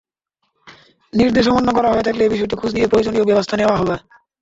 নির্দেশ 1.13 1.45
অমান্য 1.47 1.69
করা 1.73 1.89
হয়ে 1.91 2.05
থাকলে 2.07 2.23
বিষয়টি 2.33 2.55
খোঁজ 2.57 2.71
নিয়ে 2.73 2.89
প্রয়োজনীয় 2.91 3.27
ব্যবস্থা 3.29 3.55
নেওয়া 3.57 3.79
হবে। 3.79 3.95